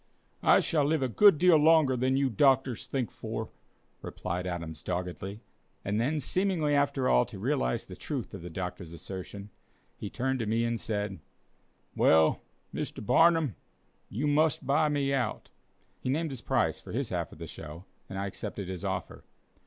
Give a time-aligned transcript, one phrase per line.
[0.41, 3.51] "I shall live a good deal longer than you doctors think for,"
[4.01, 5.41] replied Adams doggedly;
[5.85, 9.51] and then, seeming after all to realize the truth of the doctor's assertion,
[9.95, 11.19] he turned to me and said:
[11.95, 12.41] "Well,
[12.73, 13.05] Mr.
[13.05, 13.53] Barnum,
[14.09, 15.51] you must buy me out."
[15.99, 19.23] He named his price for his half of the "show," and I accepted his offer.